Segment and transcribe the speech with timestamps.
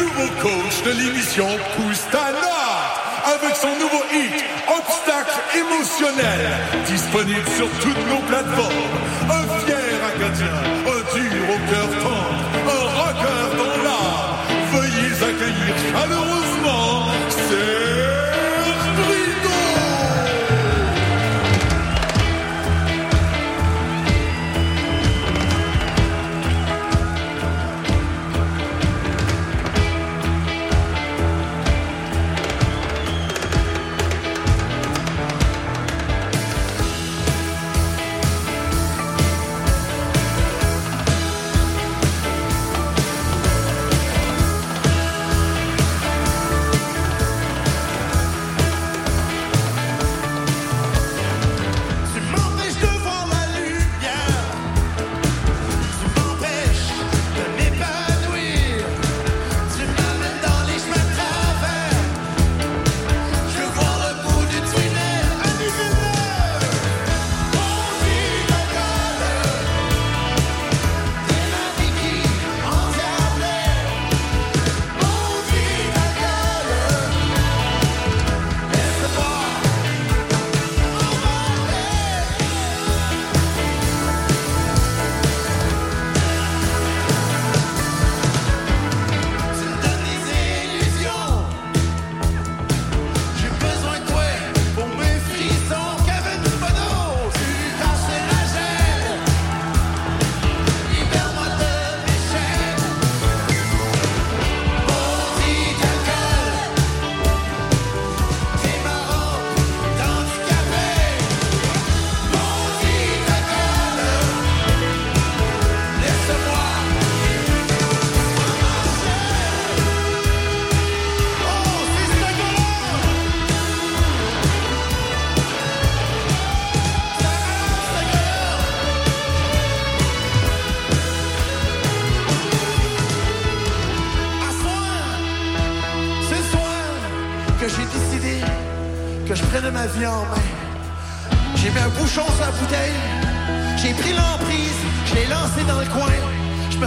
[0.00, 3.00] nouveau coach de l'émission Pousse ta note
[3.34, 6.40] avec son nouveau hit Obstacle émotionnel
[6.86, 8.96] disponible sur toutes nos plateformes.
[9.28, 14.38] Un fier acadien, un dur au cœur tendre, un rocker dans l'art
[14.72, 16.39] Veuillez accueillir chaleureux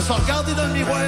[0.06, 1.00] Je me suis regardé dans le miroir,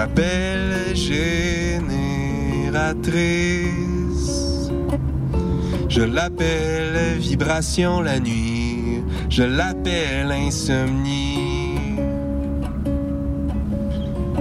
[0.00, 1.90] j'appelle génératrice.
[5.90, 11.98] Je l'appelle vibration la nuit, je l'appelle insomnie.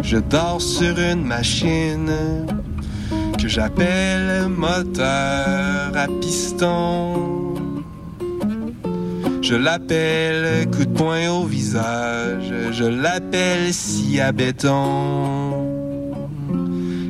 [0.01, 2.13] Je dors sur une machine
[3.37, 7.53] que j'appelle moteur à piston.
[9.41, 15.38] Je l'appelle coup de poing au visage, je l'appelle scie à béton.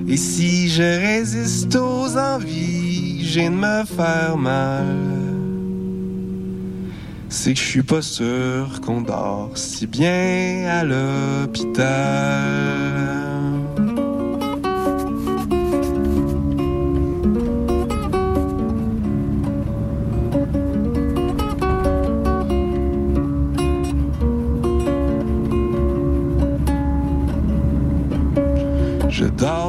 [0.09, 4.87] Et si je résiste aux envies, j'ai de me faire mal.
[7.29, 11.87] C'est que je suis pas sûr qu'on dort si bien à l'hôpital.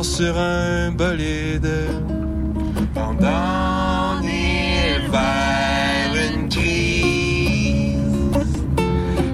[0.02, 1.68] Sur un bolide.
[2.94, 4.18] Pendant
[5.10, 7.96] vers une crise.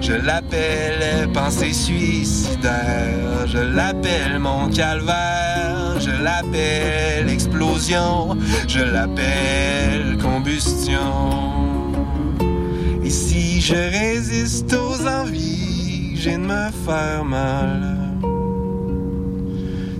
[0.01, 11.93] Je l'appelle pensée suicidaire, je l'appelle mon calvaire, je l'appelle explosion, je l'appelle combustion.
[13.05, 17.96] Et si je résiste aux envies, j'ai de me faire mal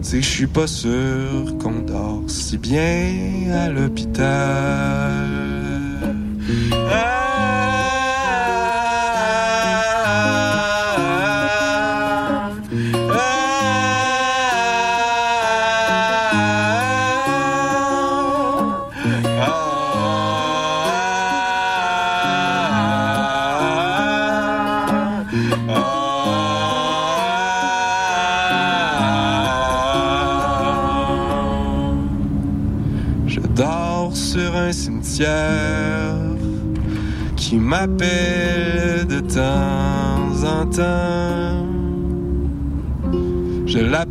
[0.09, 4.25] c'est je suis pas sûr qu'on dort si bien à l'hôpital.
[6.93, 7.16] Ah,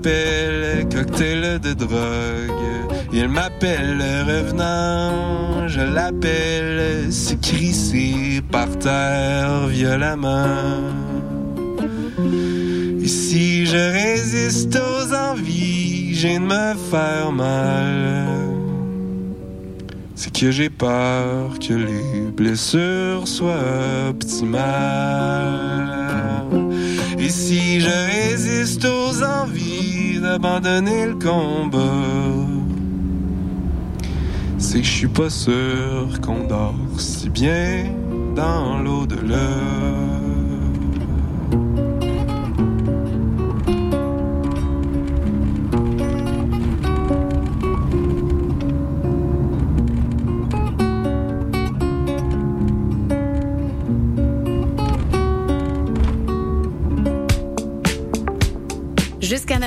[0.06, 3.10] Je l'appelle cocktail de drogue.
[3.12, 5.68] Il m'appelle le revenant.
[5.68, 7.34] Je l'appelle se
[8.52, 10.84] par terre violemment.
[13.02, 18.28] Et si je résiste aux envies, j'ai de me faire mal.
[20.14, 26.05] C'est que j'ai peur que les blessures soient optimales.
[27.26, 31.80] Et si je résiste aux envies d'abandonner le combat,
[34.60, 37.86] c'est que je suis pas sûr qu'on dort si bien
[38.36, 40.15] dans l'au-delà.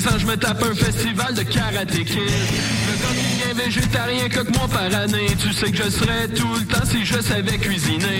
[0.00, 0.26] 893.ca.
[0.26, 2.16] me tape un festival de karaté kid.
[2.16, 5.26] Qui vient végétarien que moi par année.
[5.38, 8.18] Tu sais que je serais tout le temps si je savais cuisiner.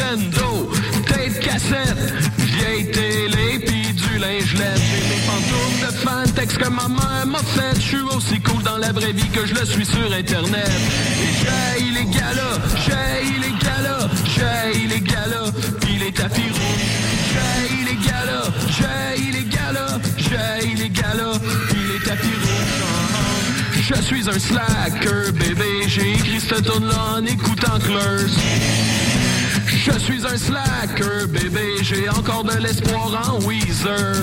[0.00, 0.70] Nintendo,
[1.06, 1.96] tape cassette,
[2.38, 4.76] vieille télé pis du linge LED.
[4.76, 7.74] J'ai mes pantoufles de Fantex que ma mère m'a fait.
[7.76, 10.70] Je suis aussi cool dans la vraie vie que je le suis sur internet.
[11.22, 15.45] Et j'ai les galas, j'ai les galas, j'ai les galas,
[23.88, 28.34] Je suis un slacker, bébé, j'ai écrit cette tune là en écoutant Clers.
[29.64, 34.14] Je suis un slacker, bébé, j'ai encore de l'espoir en Weezer.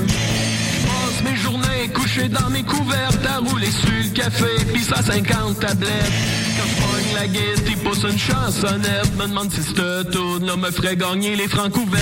[0.83, 5.57] Passe mes journées couché dans mes couvertes à rouler sur le café, pis ça 50
[5.61, 6.11] tablettes.
[6.57, 10.71] Quand je la guette, il pousse une chansonnette, me demande si cette tune là me
[10.71, 12.01] ferait gagner les francs couverts.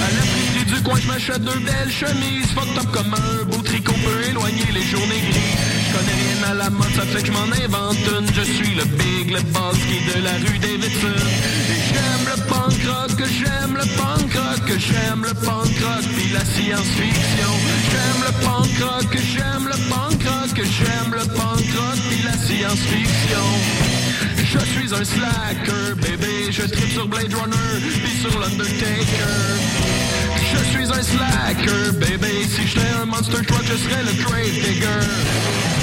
[0.00, 3.92] À la du coin, je m'achète deux belles chemises, fucked up comme un beau tricot
[3.92, 5.71] peut éloigner les journées grises.
[5.92, 8.26] Je connais rien à la mode, ça fait que je m'en invente une.
[8.34, 11.20] Je suis le big, le boss qui de la rue Davidson.
[11.68, 16.44] Et j'aime le punk rock, j'aime le punk rock, j'aime le punk rock, puis la
[16.44, 17.52] science-fiction.
[17.90, 23.46] J'aime le punk rock, j'aime le punk rock, j'aime le punk rock, puis la science-fiction.
[24.36, 29.60] Je suis un slacker, bébé, je tripe sur Blade Runner, puis sur l'Undertaker.
[30.52, 35.81] Je suis un slacker, bébé, si j'étais un monster truck, je serais le grave digger.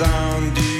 [0.00, 0.73] La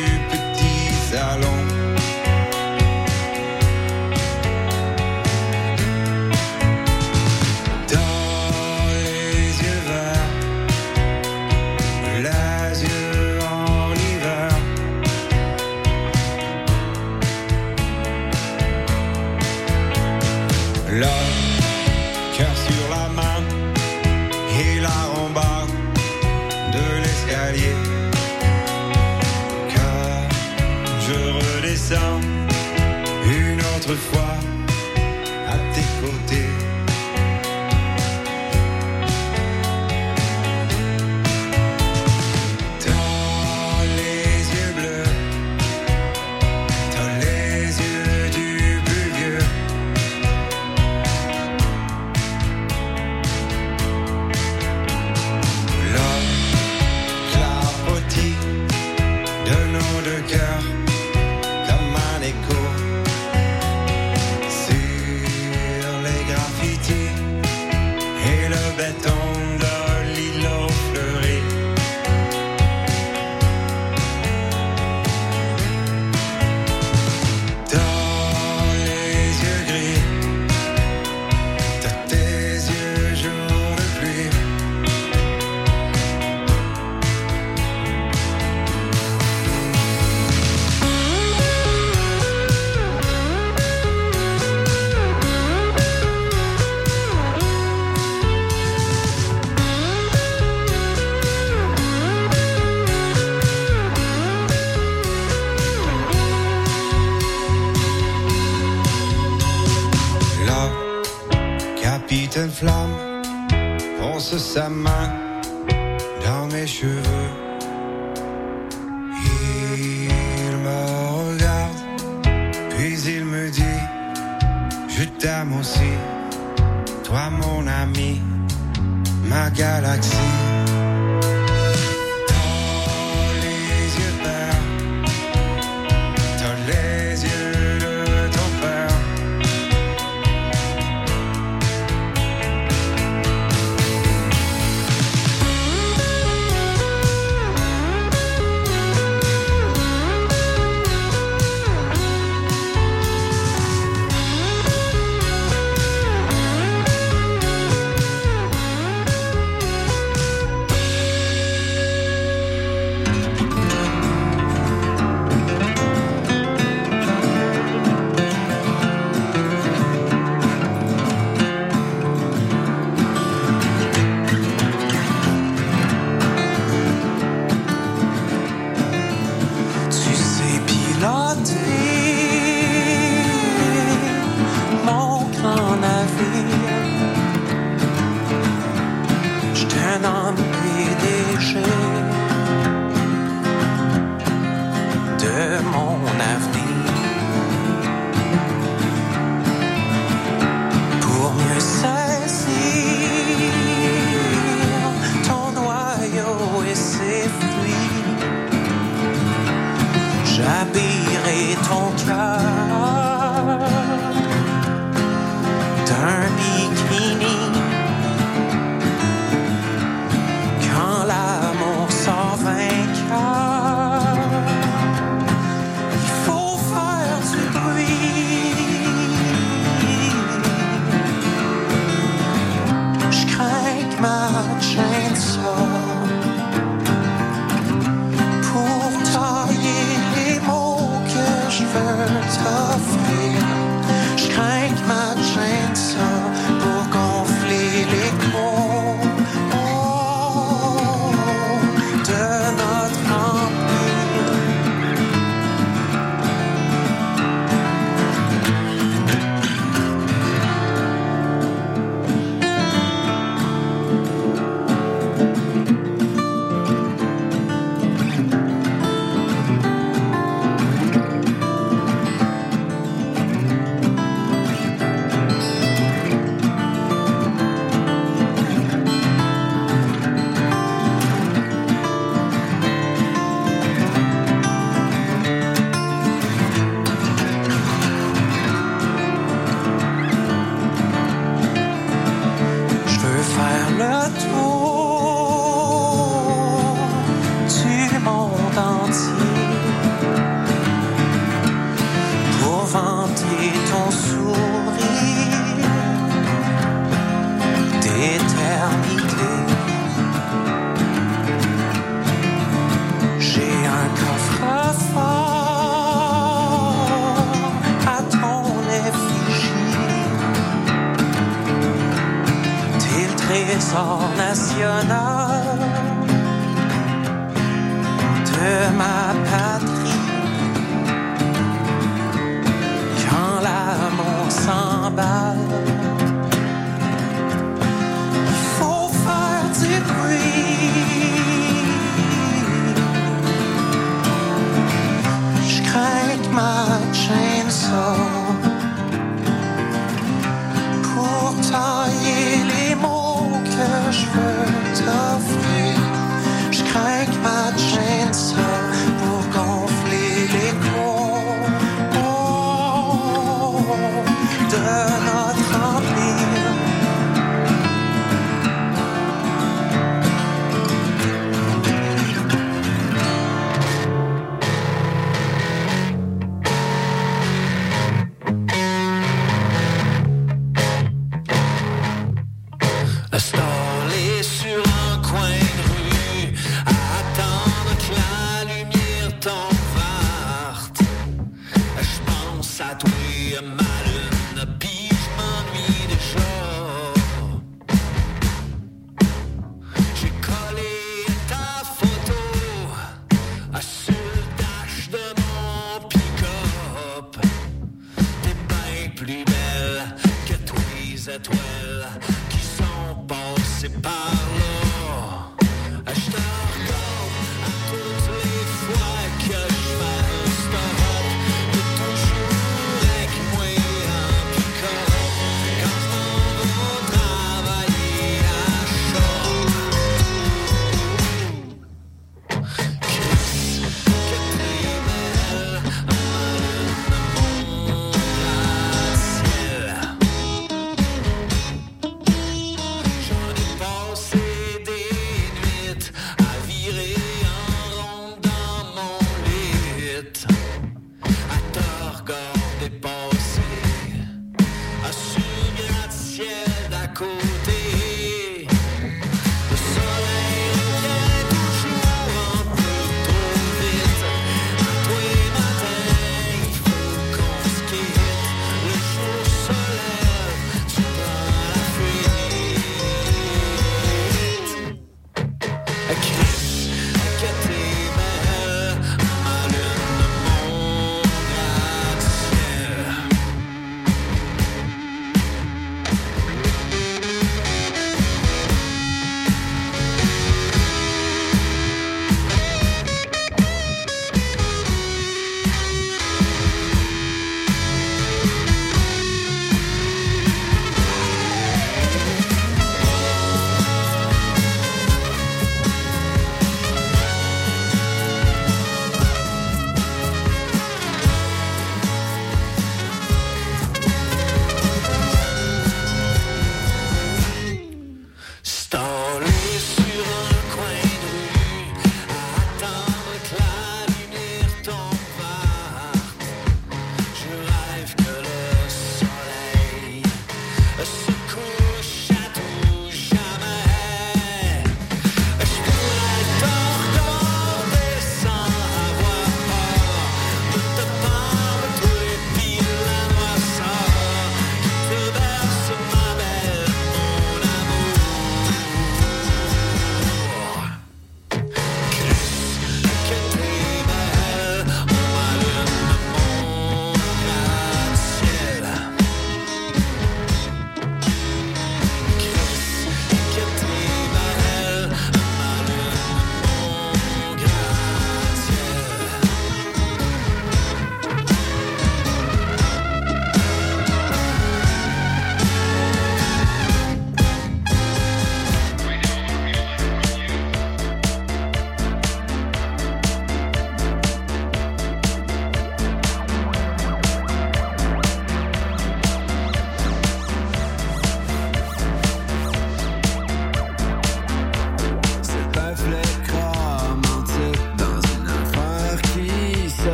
[450.05, 450.74] Elliott.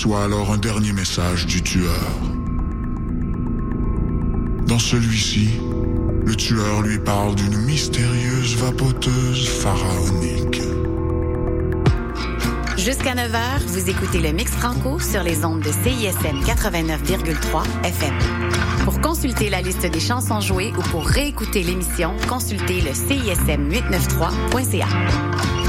[0.00, 2.00] reçoit alors un dernier message du tueur.
[4.66, 5.50] Dans celui-ci,
[6.24, 10.62] le tueur lui parle d'une mystérieuse vapoteuse pharaonique.
[12.78, 18.14] Jusqu'à 9h, vous écoutez le Mix Franco sur les ondes de CISM 89,3 FM.
[18.84, 25.59] Pour consulter la liste des chansons jouées ou pour réécouter l'émission, consultez le CISM 893.ca.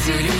[0.00, 0.39] see you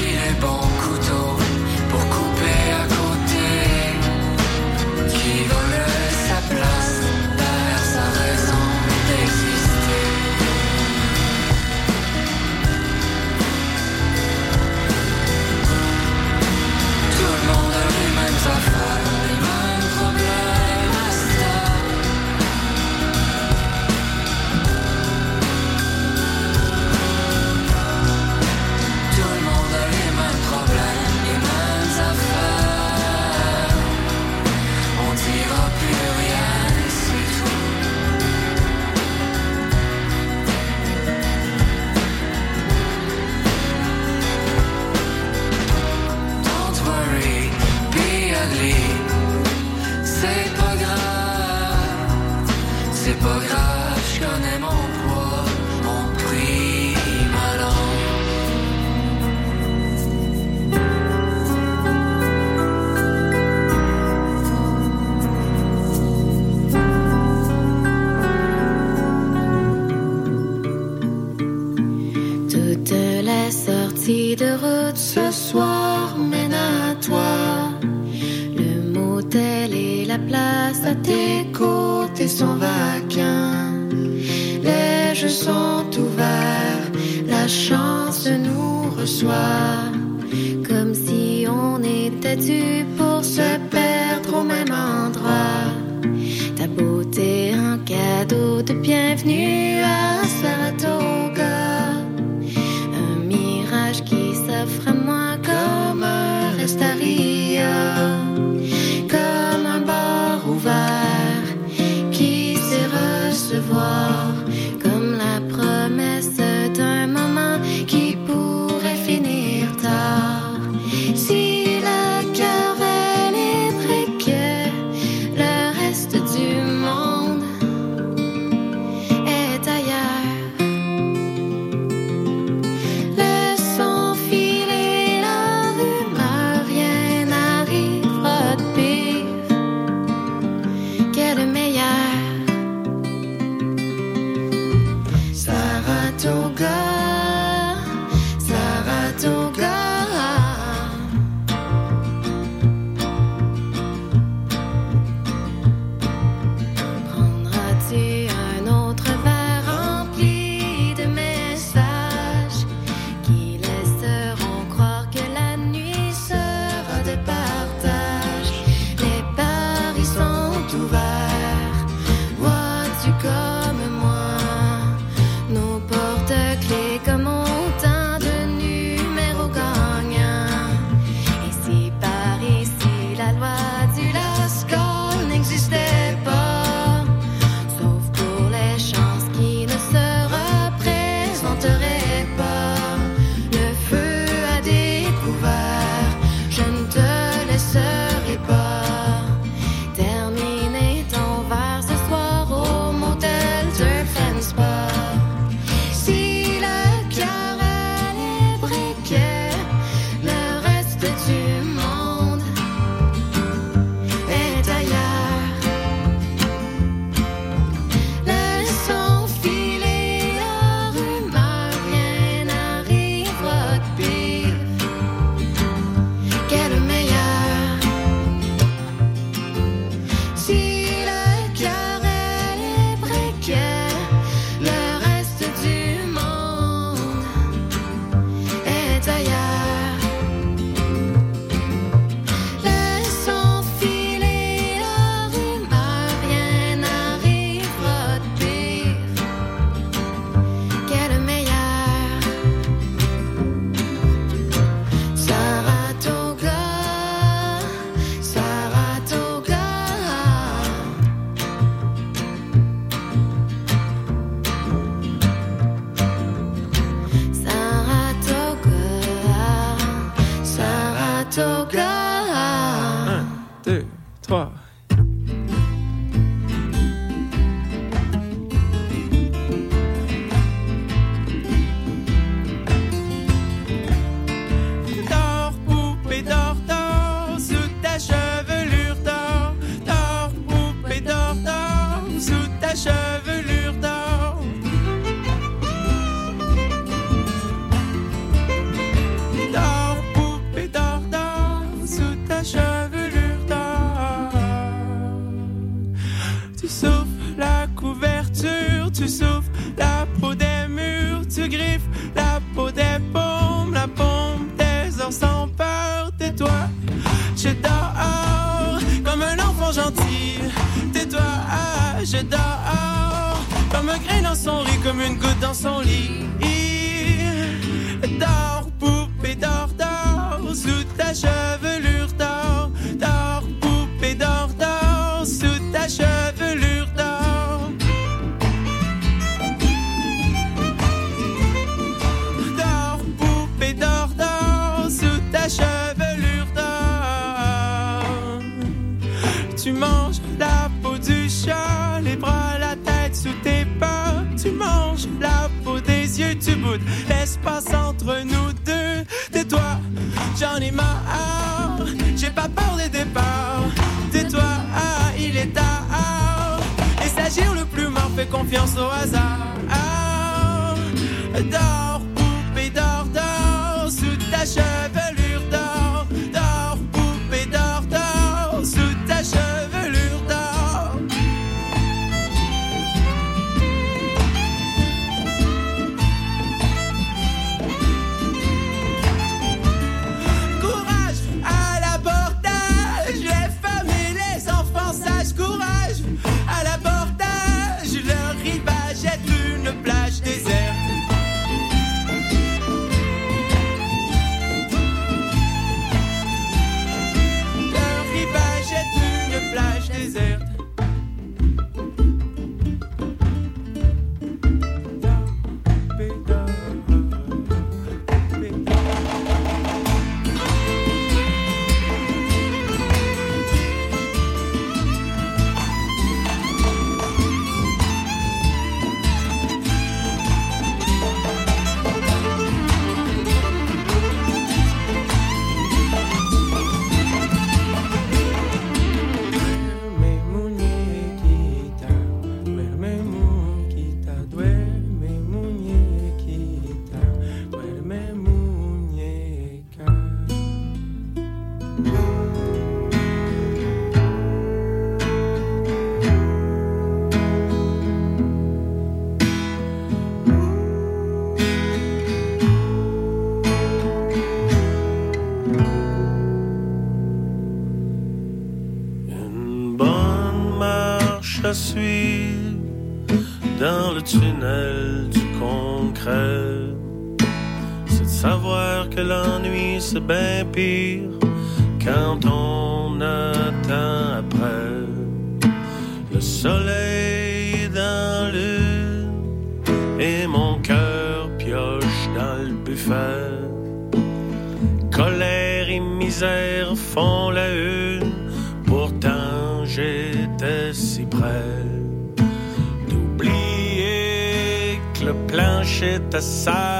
[506.10, 506.79] plancher était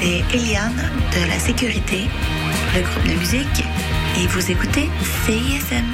[0.00, 2.08] c'est Eliane de la Sécurité,
[2.74, 3.64] le groupe de musique,
[4.16, 4.88] et vous écoutez
[5.26, 5.84] CISM.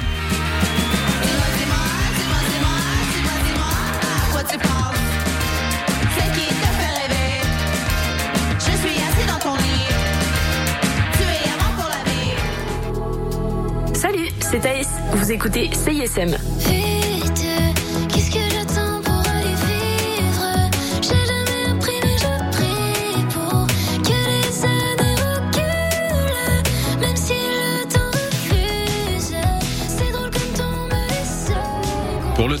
[13.93, 14.89] Salut, c'est Thaïs.
[15.13, 16.35] Vous écoutez CISM.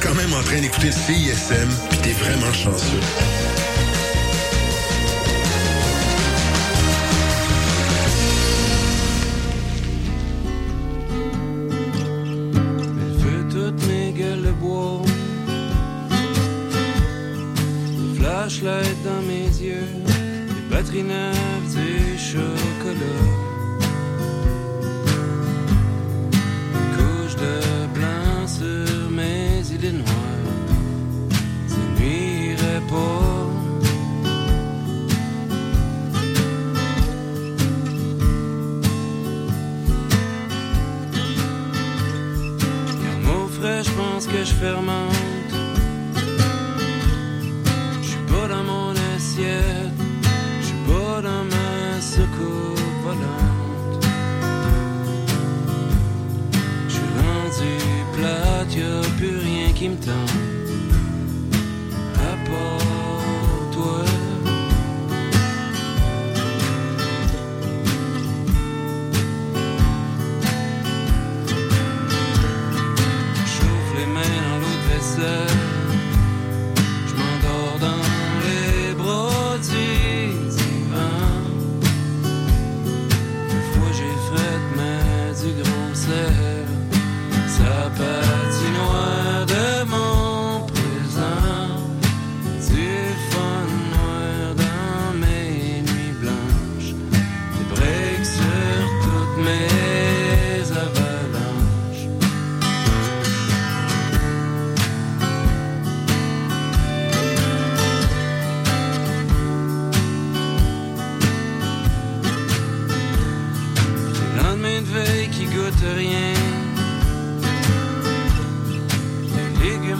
[0.00, 3.00] Quand même en train d'écouter CISM, puis t'es vraiment chanceux.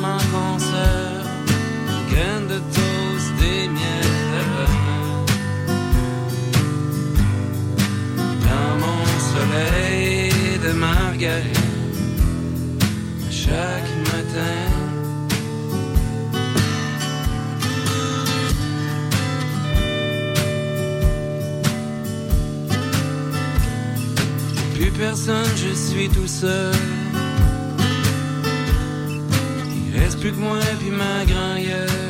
[0.02, 0.06] Des
[2.14, 4.66] graines de toast, des miels.
[8.46, 11.58] Dans mon soleil de marguerite,
[13.30, 14.60] chaque matin.
[24.74, 26.89] Plus personne, je suis tout seul.
[30.20, 32.09] Plus que moi puis ma grand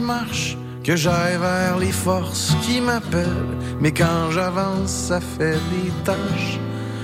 [0.00, 3.56] marche, que j'aille vers les forces qui m'appellent.
[3.80, 6.58] Mais quand j'avance, ça fait des tâches.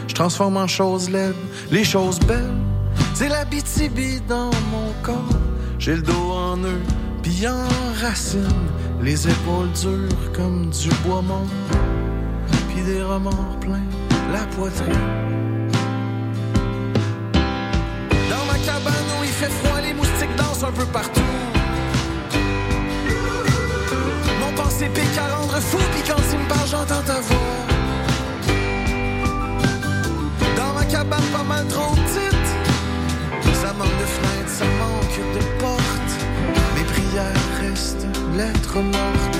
[0.06, 1.34] Je transforme en choses laides
[1.70, 2.56] les choses belles.
[3.14, 5.40] C'est la BTB dans mon corps.
[5.78, 6.82] J'ai le dos en nœud,
[7.22, 7.66] puis en
[8.00, 8.46] racine.
[9.02, 11.46] Les épaules dures comme du bois mort.
[12.68, 13.88] Puis des remords pleins
[14.32, 14.94] la poitrine.
[18.30, 21.37] Dans ma cabane où il fait froid, les moustiques dansent un peu partout.
[24.78, 27.66] c'est pique à rendre fou, puis quand il me parle, j'entends ta voix.
[30.56, 32.48] Dans ma cabane pas mal trop petite,
[33.62, 36.14] ça manque de fenêtres, ça manque de portes.
[36.76, 38.06] Mes prières restent
[38.36, 39.38] lettres mortes.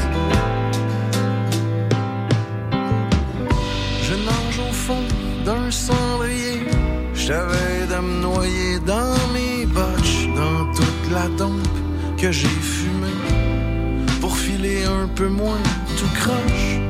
[4.03, 5.05] Je nage au fond
[5.45, 6.67] d'un cendrier,
[7.15, 11.63] j'avais à me noyer dans mes botches, dans toute la tombe
[12.17, 12.78] que j'ai fait
[14.61, 15.63] un peu moins
[15.97, 16.81] tout croche.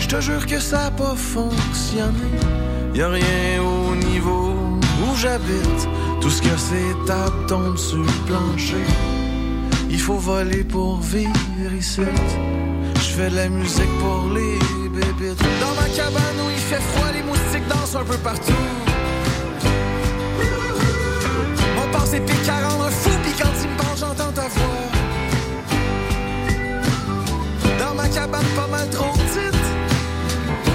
[0.00, 2.30] Je te jure que ça a pas fonctionné.
[2.94, 4.54] Y a rien au niveau
[5.02, 5.88] où j'habite.
[6.22, 8.86] Tout ce que c'est table tombe sur le plancher.
[9.90, 12.00] Il faut voler pour vivre ici.
[12.94, 15.44] Je fais de la musique pour les bébites.
[15.60, 18.52] Dans ma cabane où il fait froid, les moustiques dansent un peu partout.
[21.76, 24.69] Mon passé pique à rendre fou, pis quand il me parle, j'entends ta voix.
[28.14, 29.14] Cabane, pas mal trop.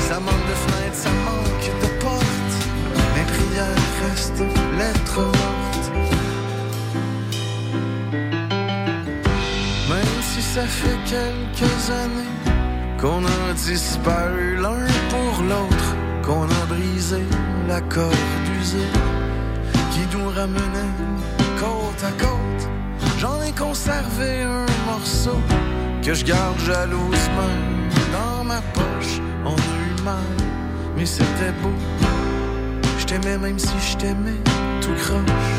[0.08, 2.56] Ça manque de fenêtres, ça manque de portes.
[3.16, 4.44] Mes prières restent
[4.78, 5.92] lettres mortes.
[9.90, 12.36] Même si ça fait quelques années
[13.00, 17.24] qu'on a disparu l'un pour l'autre, qu'on a brisé
[17.68, 18.16] la corde
[18.62, 18.92] usée
[19.92, 20.94] qui nous ramenait
[21.60, 22.70] côte à côte.
[23.20, 25.40] J'en ai conservé un morceau
[26.06, 27.56] que je garde jalousement
[28.14, 29.20] dans ma poche.
[29.44, 30.36] On a eu mal,
[30.96, 31.74] mais c'était beau.
[33.00, 34.40] Je t'aimais même si je t'aimais
[34.82, 35.56] tout croche.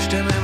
[0.00, 0.43] Je t'aimais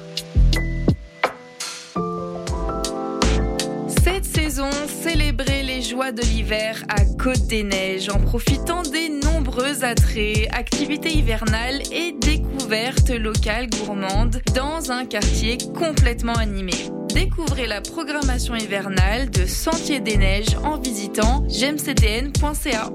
[4.61, 10.47] Saison, célébrez les joies de l'hiver à Côte des Neiges en profitant des nombreux attraits,
[10.51, 16.73] activités hivernales et découvertes locales gourmandes dans un quartier complètement animé.
[17.13, 22.89] Découvrez la programmation hivernale de Sentier des Neiges en visitant gemcdn.ca.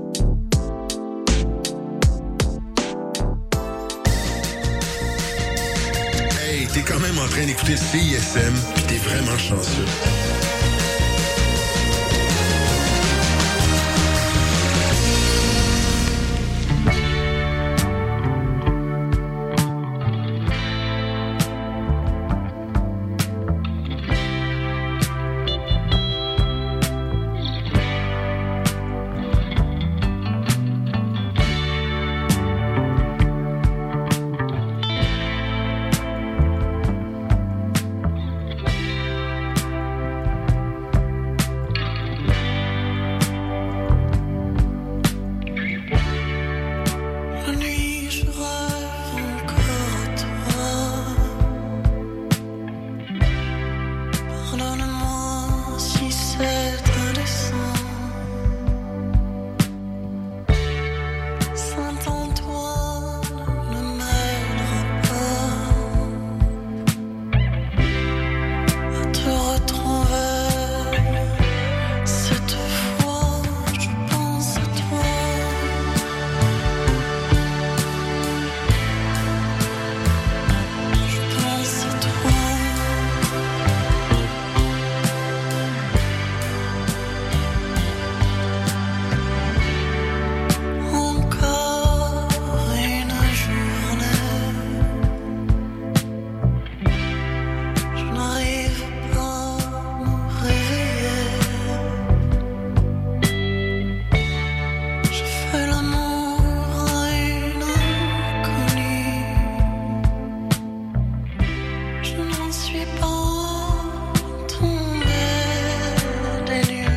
[6.42, 10.45] Hey, t'es quand même en train d'écouter CISM, pis t'es vraiment chanceux.